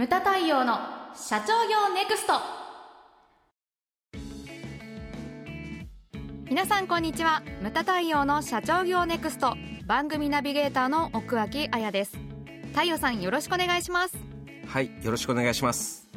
[0.00, 0.78] ムタ太陽の
[1.14, 2.32] 社長業ネクスト。
[6.48, 7.42] 皆さんこんにちは。
[7.60, 9.58] ムタ太陽の社長業ネクスト。
[9.86, 12.16] 番組ナビゲーターの奥脇彩です。
[12.72, 14.16] 太陽さんよろしくお願いします。
[14.66, 16.08] はいよろしくお願いします。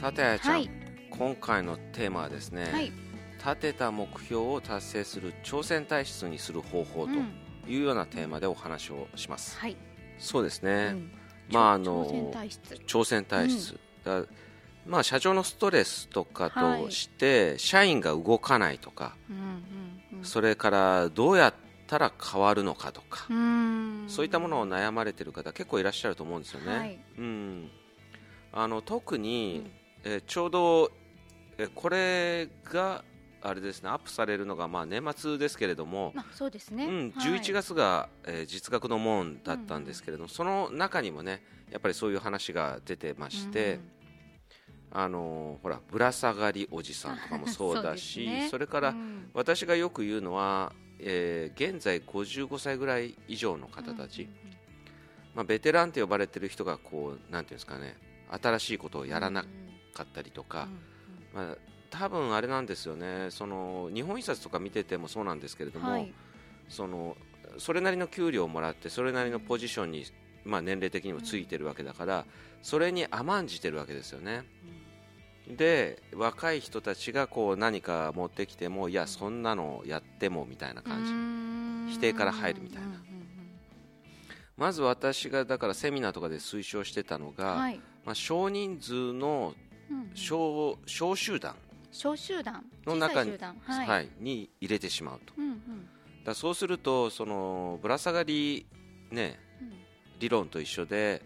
[0.00, 0.70] さてあやちゃん、はい。
[1.08, 2.92] 今回のテーマはですね、はい。
[3.38, 7.32] 立てた目標を達成する挑戦体質にする方法とうん。
[7.68, 9.76] いうようなテーマでお話をします、はい、
[10.18, 11.19] そうですね、うん
[11.50, 12.74] まああの挑戦体質。
[12.86, 14.22] 挑戦体質、だ
[14.86, 20.24] まあ社長のストレスとかはいとして、社員が動かないとか、うんうんうん。
[20.24, 21.54] それからどうやっ
[21.86, 23.26] たら変わるのかとか、
[24.08, 26.98] そういったものを悩まれている方結構いらっしゃると思うんですよね、はい。
[27.18, 27.70] うん、
[28.52, 29.70] あの特に、
[30.04, 30.90] えーちょうど、
[31.58, 33.04] えーこれが
[33.42, 37.32] あれですねアップされるのがまあ年末ですけれども、まあそうですね、うん、はい。
[37.32, 43.80] 11月が、えー実学の門だったんですけれども、その中にもねやっぱりそういう話が出てまして、
[44.92, 48.48] あのーほらぶら下がりおじさんとかもそうだし ね。
[48.50, 49.30] それから、うん。
[49.34, 54.28] 私がよく言うのは、えー現在55歳ぐらい以上の方たち、
[55.34, 57.96] まあ、ベテランと呼ばれてる人がこうなんていうんですかね
[58.30, 59.44] 新しいことをやらな
[59.94, 60.68] かったりとか、
[61.34, 61.56] まあ、
[61.90, 63.28] 多分あれなんですよね。
[63.30, 66.12] その日本印刷とか見ててもそうなんですけれども、はい。
[66.68, 67.16] その
[67.58, 70.04] それなりの給料をもらってそれなりのポジションに、
[70.44, 72.24] まあ、年齢的にもついてるわけだから、
[72.62, 74.44] それに甘んじてるわけですよね。
[75.48, 82.88] で若い人たちがこう何か持ってきてもいやそんなのやってもみたいな感じ、否定から入るみたいな。
[84.56, 87.58] まず私がだからセミナーとかで推奨してたのが、うん。
[87.60, 89.54] はいまあ、少人数の
[90.14, 91.54] 小小集団、
[91.92, 95.34] 小集団の中にはい、はいに入れてしまうと。
[95.36, 95.88] うんうん。
[96.24, 98.66] だそうするとそのぶら下がり、
[99.10, 99.72] ね、うん。
[100.18, 101.22] 理論と一緒で、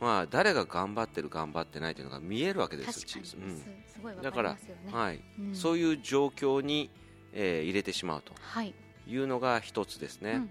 [0.00, 3.26] まあ、誰が頑張ってる頑張ってないというのが見えるわけです確かに。
[3.26, 4.22] す,、うん。
[4.22, 4.56] だから
[4.92, 5.20] はい。
[5.38, 6.90] うんそういう状況に、
[7.32, 8.32] えー入れてしまうと。
[8.40, 8.74] はい、
[9.06, 10.50] いうのが一つですね、うんうん。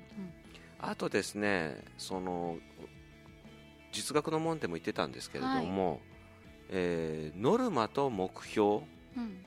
[0.79, 2.57] あとですねその
[3.93, 6.01] 実学の門でも言ってたんですけれども、
[6.69, 8.81] えーノルマと目標
[9.17, 9.37] うんうん。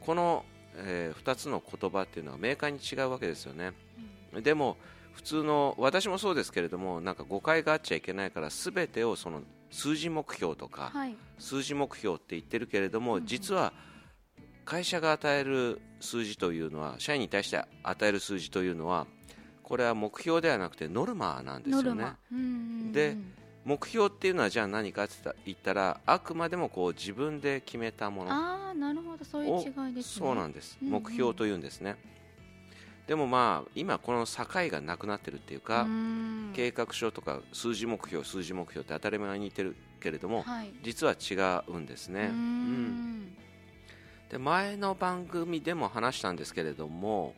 [0.00, 0.44] この、
[0.76, 3.72] え2つの言葉っていうのは明快に違うわけですよね、
[4.42, 4.78] でも
[5.12, 11.16] 普通の私もそうですけれどもなんか誤解があっちゃいけないから全てをその数字目標とか、はい。
[11.38, 13.26] 数字目標って言ってるけれども、うんうん。
[13.26, 13.72] 実は
[14.64, 19.06] 会社が与える数字というのは社員に対して与える数字というのは
[19.62, 22.06] これは目標ではなくてノルマなんですよね。
[22.92, 23.16] で
[23.64, 25.14] 目標っていうのはじゃあ何かって
[25.46, 28.32] 言ったらあくまでもこう自分で決めたもの。
[28.32, 29.24] ああなるほど。
[29.24, 30.26] そういう違いですね。
[30.26, 30.94] そうなんです、うんうん。
[31.02, 31.96] 目標というんですね。
[33.06, 36.52] でもまあ今この境がなくなってるっていうか、うん。
[36.54, 40.72] 計画書とか数字目標数字目標って当たり前に言ってるけれども、はい。
[40.82, 43.36] 実は違うんですね、うーん。
[44.28, 47.34] で前の番組でも話したんですけれども、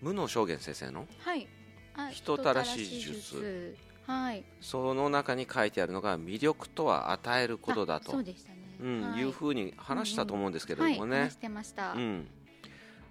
[0.00, 1.48] 無野正玄先生のはい。
[1.96, 3.76] あ人たらし術
[4.06, 4.44] はい。
[4.60, 8.58] その中に書いてあるのが魅力とは与えることだあとそうでしたね。
[8.80, 9.20] うんはい。
[9.20, 11.12] いうふうに話したと思うんですけれどもね。
[11.12, 11.92] はい話、してました。
[11.92, 12.26] うん、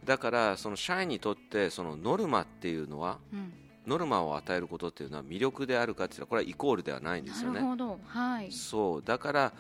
[0.04, 3.54] だからその社員にとってそのノルマっていうのはうん。
[3.86, 7.56] ノルマを与えることっていうのは魅力であるかっていうとこれはイコールではないんですよね。
[7.56, 8.00] なるほど。
[8.06, 8.52] はい。
[8.52, 9.04] そう。
[9.04, 9.54] だから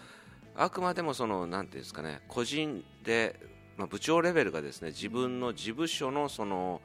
[0.55, 3.39] あくまでもそのなんていうんですかね個人で、
[3.77, 6.81] まあ、部長レベルがですね自分の事務所のその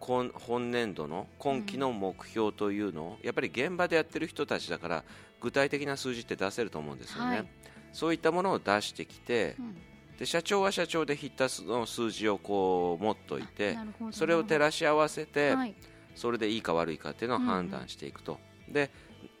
[0.00, 5.04] 今本年度の今期の目標というのを、やっぱり現場でやってる人たちだから
[5.40, 7.46] 具体的な数字って出せると思うんですよね、はい。
[7.92, 9.76] そういったものを出してきてうん。
[10.18, 14.12] で社長は社長で必達の数字をこう持っといてなるほど。
[14.12, 15.74] それを照らし合わせて、はい。
[16.14, 18.90] それでいいか悪いかっていうのを判断していくと、で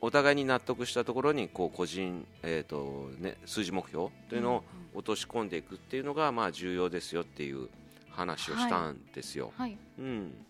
[0.00, 7.68] お互いに納得したところにこう個人、えーとね、数字目標というのを落とし込んでいくっていうのがまあ重要ですよっていう
[8.08, 9.52] 話をしたんですよ。
[9.56, 9.76] はい。
[9.98, 10.46] うん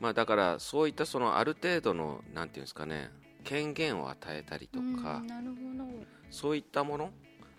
[0.00, 3.10] まあ、だからそういったそのある程度のなんていうんですかね
[3.44, 5.22] 権限を与えたりとうんか、
[6.30, 7.10] そういったもの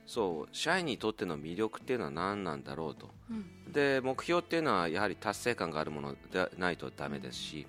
[0.06, 3.09] そう社員にとっての魅力っていうのは何なんだろうと。
[3.29, 3.71] うん。
[3.71, 7.67] で目標っていうのはやはり達成感があるものでないとダメですし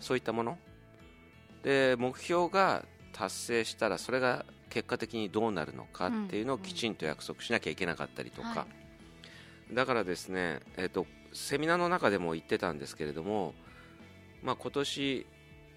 [0.00, 0.58] そういったもの。
[1.62, 8.66] で目標が達成したらそれが結果的にどうなるのかっていうのをきちんと約束しなきゃいけなかったりとか、は
[9.72, 13.54] だからですね、えっとセミナーの中でも言ってたんですけれども、
[14.42, 15.26] まあ、今年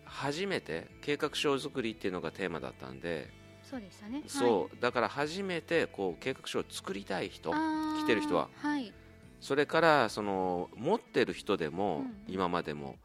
[0.05, 3.29] 初めて計画書作りっていうのがテーマだったんで、
[3.63, 4.23] そうでしたね。
[4.27, 7.55] そうだから初めてこう計画書を作りたい人来
[8.03, 8.49] 来てる人は。
[8.55, 8.91] はい。
[9.39, 12.97] それからその持ってる人でも、うん今までも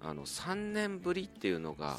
[0.00, 1.98] あの3年ぶりっていうのが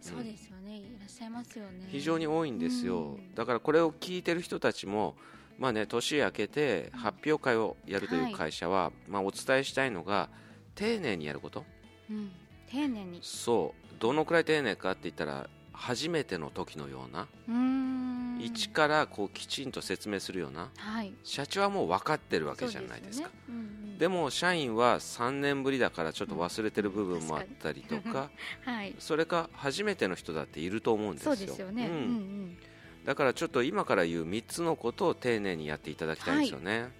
[0.00, 0.76] そうですよね。
[0.76, 1.86] いらっしゃいますよね。
[1.88, 3.34] 非常に多いんですよ、うん。
[3.34, 5.16] だからこれを聞いてる人たちも、
[5.58, 10.28] まあね、年明けて発表会をやるという会社は、まあ、お伝えしたいのが
[10.76, 11.64] 丁寧にやること
[12.10, 12.30] うん。
[12.70, 13.20] 丁寧に。
[13.22, 13.94] そう。
[13.98, 18.40] どのくらい丁寧かって言ったら初めての時のような、うーん。
[18.40, 20.70] 一からこうきちんと説明するような。
[20.76, 21.12] はい。
[21.22, 23.28] 社長はもう分かってるわけじゃないですか。
[23.28, 23.34] ね。
[23.48, 23.98] うんうん。
[23.98, 28.30] でも社員は3年ぶりだからちょっと忘れてる部分もあったりとか。
[28.64, 28.94] はい。
[28.98, 31.36] それか初めての人だっていると思うんですよ。
[31.36, 32.58] そうですよね、ううんんうん。
[33.04, 36.92] だからちょっと今から言う3つのことを丁寧にやっていただきたいんですよね、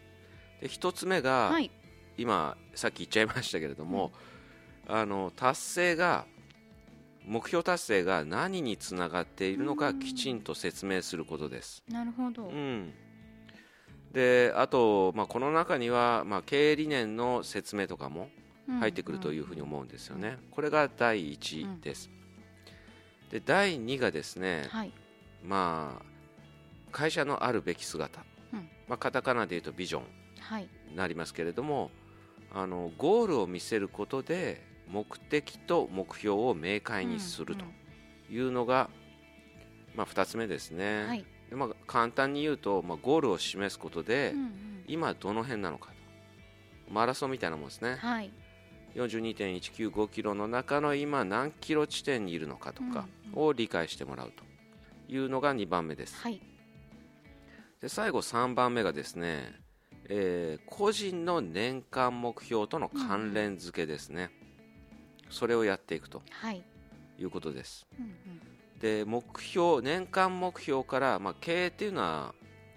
[0.61, 1.71] で1つ目が、はい。
[2.17, 4.13] 今さっき言っちゃいましたけれども、
[4.89, 6.27] あの達成が
[7.25, 12.93] 目標達成が何につながっているのかきちんと説明することです、なるほど、うん、
[14.13, 18.29] であと、まあ、この中には、まあ、経営理念の説明とかも
[18.81, 22.11] 入ってくるというふうに思うんですよね、これが第一です、
[23.31, 24.93] で第2がですね、はい。
[25.45, 26.05] まあ、
[26.93, 28.69] 会社のあるべき姿、うん。
[28.89, 30.03] まあ、カタカナで言うとビジョン。
[30.41, 30.69] はい。
[30.89, 31.91] になりますけれども
[32.53, 37.65] あのゴールを見せることで目的と目標を明快にすると
[38.31, 38.89] いうのが、
[39.95, 41.25] まあ、2つ目ですね、はい。
[41.51, 44.85] でまあ、簡単に言うと、まあ、ゴールを示すことで、うんうん。
[44.89, 46.93] 今どの辺なのかと。
[46.93, 47.97] マラソンみたいなもんですね。
[47.97, 48.31] はい。
[48.95, 54.45] 42.195キロの中の今何キロ地点にいるのかとかうんを理解してもらうと。
[55.09, 56.17] いうのが2番目です。
[56.17, 56.41] はい。
[57.81, 59.53] で最後3番目がですね、
[60.09, 64.31] えー個人の年間目標との関連付けですね、
[65.31, 66.63] それをやっていくとはい。
[67.19, 67.87] いうことです。
[67.99, 68.13] うんうん。
[68.79, 72.35] で目標年間目標から、まあ、経営っていうのは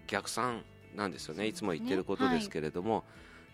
[0.08, 0.64] 逆算
[0.96, 1.42] なんですよね。
[1.44, 1.48] ね。
[1.48, 3.04] いつも言ってることですけれども、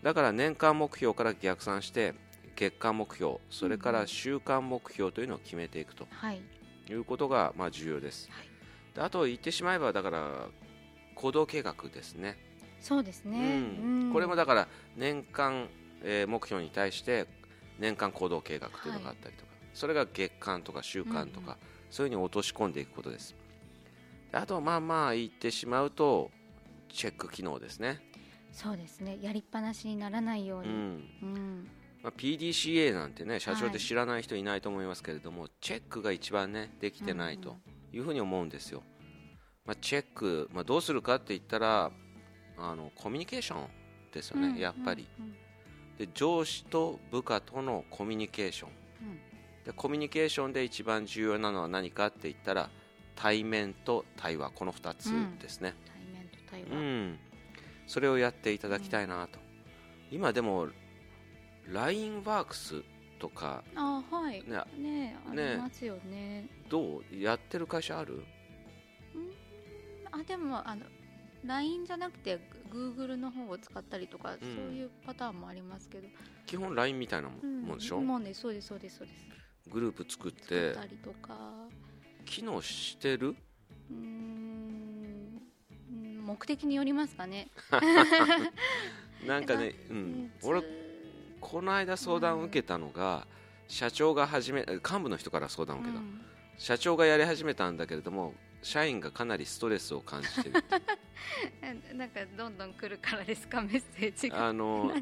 [0.02, 2.14] だから年間目標から逆算して
[2.54, 6.40] 月間目標それから週間目標というのを決めていくとはい。
[6.88, 8.48] いうことが、まあ、重要です、はい。
[8.94, 10.48] であと言ってしまえばだから
[11.16, 12.38] 行動計画ですね。
[12.80, 14.10] そうですね、うん。
[14.12, 15.68] これもだから年間、
[16.02, 17.26] えー目標に対して
[17.78, 23.34] 年間行動計画というのがあったりとか、それが月間とか週間とか、うんそういうふうに落とし込んでいくことです。
[24.32, 26.30] であとまあまあ言ってしまうと
[26.88, 28.00] チェック機能ですね、
[28.52, 29.18] そうですね。
[29.20, 30.74] やりっぱなしにならないように、うん。
[30.74, 31.68] うん。
[32.02, 33.72] まあ、PDCA なんてね社長はい。
[33.72, 37.56] で知らない人いないと思いますけれども、チェックが一番ねできてないと
[37.92, 38.82] いうふうに思うんですよ、
[39.64, 41.90] まあ、チェック、まあ、どうするかって言ったら
[42.58, 43.68] あのコミュニケーション
[44.12, 45.34] ですよね、うんやっぱり、うん
[45.98, 48.70] で上司と部下とのコミュニケーション。
[48.70, 49.18] うん。
[49.64, 52.70] でコミュニケーションで一番重要なのは何かって言ったら
[53.14, 54.50] 対面と対話。
[54.50, 55.10] この2つ
[55.40, 57.18] ですね、対面と対うん。
[57.86, 59.38] 話、それをやっていただきたいなと、
[60.10, 60.68] 今でも
[61.72, 62.82] LINE ワークス
[63.18, 64.42] とかあはい。
[64.42, 66.46] ねねあねりますよね。
[66.68, 67.16] どう？
[67.18, 68.22] やってる会社ある？
[70.12, 70.84] あでもあの
[71.44, 76.08] LINE じゃなくて Google の方を使ったりとか、そういうパターンもありますけど、
[76.46, 79.26] 基本 LINE みたいなもうんでしょ、もうねそうですそうですそうです。
[79.70, 81.36] グループ作っ作てったりとか。
[82.24, 83.36] 機能してる？
[83.90, 85.40] うーん
[85.90, 87.48] うん目的によりますかね。
[89.26, 90.66] なんかね、う うんん、俺つ
[91.40, 93.26] この間相談を受けたのが、
[93.68, 96.20] 社長が始め幹部の人から相談を受けた、うん。
[96.58, 98.34] 社長がやり始めたんだけれども
[98.66, 100.64] 社員がかなりストレスを感じてる
[101.62, 103.62] え なんかどんどん来るからですか？
[103.62, 104.48] メッセージが。
[104.48, 104.92] あの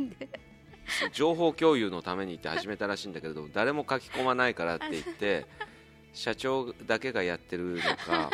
[1.14, 5.46] 情報共有のためにって始めたらしいんだけれども誰も書き込まないからって言って
[6.12, 8.30] 社長だけがやってるのか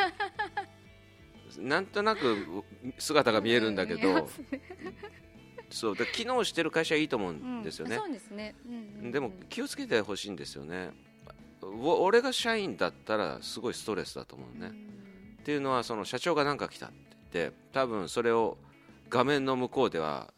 [1.57, 2.63] なんとなく
[2.97, 4.29] 姿が見えるんだけど
[5.69, 10.91] そうで機能してる会社はいいと思ううんんですよね、そうでも気をつけてほしいんですよね。
[11.61, 14.71] お俺が社員だったらすごいストレスだと思うね、
[15.41, 17.11] っていうのはその社長が何か来たって。
[17.33, 18.57] 言って多分それを
[19.09, 20.33] 画面の向こうでは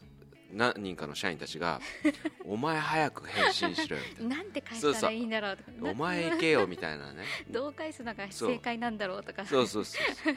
[0.51, 1.81] 何人かの社員たちが
[2.45, 5.71] 「お前早く返信しろよ」みたいうんなんて返したらいいんだろうとか。
[5.81, 7.23] な「お前行けよ」みたいなね。
[7.49, 9.45] どう返すのが正解なんだろうとか。
[9.45, 10.35] そうそうそうそう。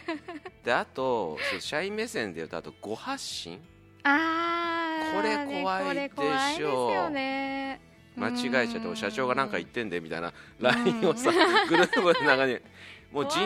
[0.64, 3.60] であとそう社員目線で言うとあとご発信。
[4.04, 7.80] あーこれ怖いでしょですよね。
[8.16, 11.30] 間違えちゃってうん社長が何か言ってんでみたいな LINE をさ
[11.68, 12.58] グループの中に。
[13.12, 13.38] もうじ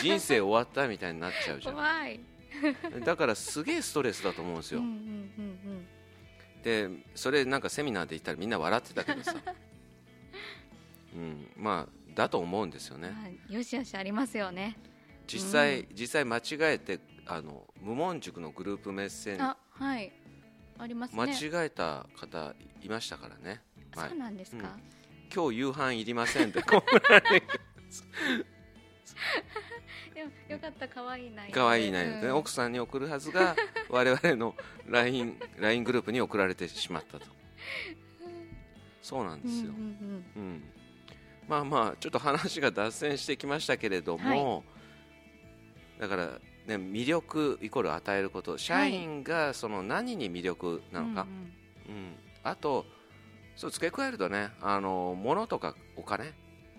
[0.00, 3.00] 人生終わったみたいになっちゃうじゃん。
[3.04, 5.86] だからすげえストレスだと思うんですよ、うんうんうん
[6.62, 9.34] でそれなんかセミナーで言ったらみんな笑ってたけどさ。
[11.14, 13.12] うんまあだと思うんですよね。
[13.48, 14.78] よしよしありますよね。
[15.26, 20.10] 実際、実際間違えてあの無門塾のグループメッセンあはい。
[20.78, 21.16] ありますね。
[21.16, 21.30] 間
[21.62, 23.60] 違えた方いましたからね、
[23.94, 24.08] はい。
[24.08, 24.78] そうなんですか、
[25.34, 26.62] 今日夕飯いりませんって
[30.14, 32.36] でもよかった可愛い内容可愛い内容でね、うん。
[32.36, 33.56] 奥さんに送るはずが
[33.90, 34.54] 我々の
[34.86, 37.26] LINE, LINE グループに送られてしまったと。
[39.02, 40.64] そうなんですよ、うんうんうん
[41.46, 44.64] まあまあちょっと話が脱線してきましたけれども、
[45.98, 46.26] だから、
[46.66, 48.56] ね、魅力イコール与えること。
[48.56, 51.26] 社員がその何に魅力なのか、
[51.86, 52.16] うんうん。
[52.42, 52.86] あと
[53.56, 56.32] そう付け加えるとねあの物とかお金。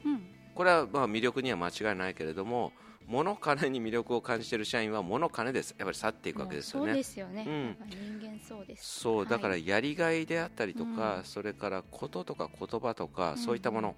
[0.04, 0.22] うんうん。
[0.56, 2.74] これはまあ魅力には間違いないけれども
[3.08, 5.76] 物金に魅力を感じている社員は物金です。
[5.78, 7.78] やっぱり去っていくわけですよそうねですよね、うん。
[8.20, 9.00] 人間そうです。
[9.00, 11.24] そうだからはいやりがいであったりとか、うん。
[11.24, 13.38] それからこととか言葉とか、うん。
[13.38, 13.96] そういったもの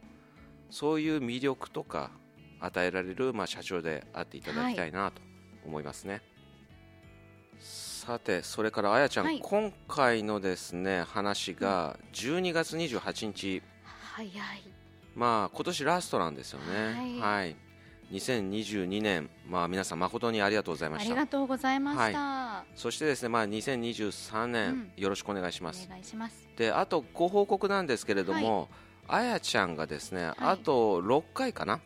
[0.70, 2.12] そういう魅力とか
[2.60, 5.22] 与えられる、まあ、社長であっていただきたいなと
[5.66, 6.22] 思いますね、
[7.60, 9.40] さてそれからあやちゃん、はい。
[9.42, 14.34] 今回のですね話が12月28日、早い。
[15.16, 17.20] まあ今年ラストなんですよね。
[17.22, 17.56] はい
[18.12, 25.86] 2022年まあ皆さん誠にありがとうございまありしたがとうございました、そしてですねまあ2023年、よろしくお願いします。
[25.88, 26.48] お願いします。
[26.56, 28.70] であとご報告なんですけれども、
[29.08, 31.82] あやちゃんがですね、あと6回かな？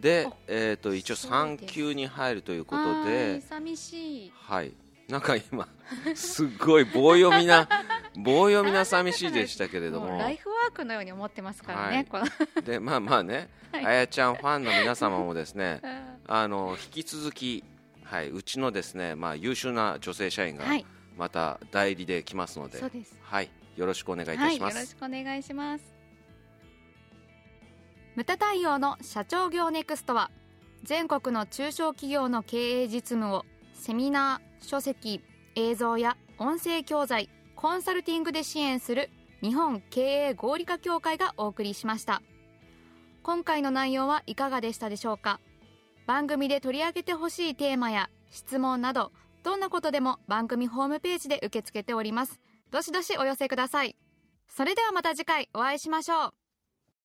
[0.00, 4.32] でお、えー、と一応そう3です級に入るということはいで寂しい。
[4.34, 4.72] はい
[5.08, 5.68] なんか今
[6.14, 7.68] すっごい棒読みな
[8.16, 10.18] 棒読みな寂しいでしたけれども。
[10.18, 12.24] ライフワークのように思ってますからね、は
[12.58, 12.62] い。
[12.62, 13.86] でまあまあね、はい。
[13.86, 15.80] あやちゃんファンの皆様もですね
[16.26, 17.64] は あの引き続き、
[18.04, 20.86] はい、うちのですね、まあ、優秀な女性社員がい。
[21.16, 23.18] また代理で来ますので、そうです。
[23.22, 24.78] はい、よろしくお願いいたはいよします。
[24.78, 25.84] ろしくお願いします。
[28.14, 30.30] ムタ対応の社長業ネクストは
[30.84, 35.20] 全国の中小企業の経営実務をセミナー書籍
[35.54, 39.10] 映像や音声教材コンサルティングで支援する
[39.42, 42.22] 日本経営合理化協会がお送りしました。
[43.22, 45.40] 今回の内容はいかがでしたでしょうか？
[46.06, 49.12] 番組で取り上げてほしいテーマや質問など
[49.44, 52.40] どんなことでも番組ホームページで受け付けております。
[52.70, 53.96] どしどしお寄せください。
[54.48, 56.41] それではまた次回お会いしましょう。